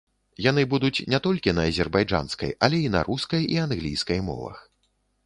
Яны 0.43 0.61
будуць 0.71 1.03
не 1.13 1.19
толькі 1.27 1.53
на 1.57 1.65
азербайджанскай, 1.73 2.55
але 2.69 2.77
і 2.87 2.89
на 2.97 3.05
рускай 3.11 3.47
і 3.57 3.61
англійскай 3.67 4.19
мовах. 4.31 4.57